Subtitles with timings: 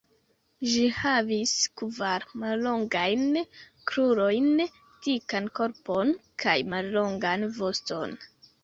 [0.69, 1.51] Ĝi havis
[1.81, 3.27] kvar mallongajn
[3.93, 4.51] krurojn,
[5.05, 8.23] dikan korpon, kaj mallongan voston.